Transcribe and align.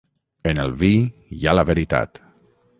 En 0.51 0.61
el 0.63 0.73
vi 0.79 0.89
hi 1.41 1.45
ha 1.51 1.55
la 1.59 1.67
veritat. 1.73 2.23